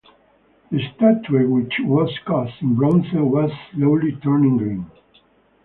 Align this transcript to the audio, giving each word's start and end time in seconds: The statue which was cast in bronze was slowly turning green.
The 0.71 0.79
statue 0.95 1.47
which 1.47 1.75
was 1.81 2.09
cast 2.25 2.59
in 2.63 2.73
bronze 2.73 3.05
was 3.13 3.51
slowly 3.71 4.13
turning 4.23 4.57
green. 4.57 4.89